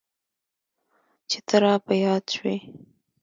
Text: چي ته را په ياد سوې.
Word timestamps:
چي 1.29 1.39
ته 1.47 1.55
را 1.63 1.73
په 1.85 1.93
ياد 2.03 2.23
سوې. 2.33 2.55